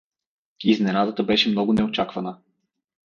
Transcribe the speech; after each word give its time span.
Изненадата 0.63 1.23
беше 1.23 1.49
много 1.49 1.73
неочаквана. 1.73 2.37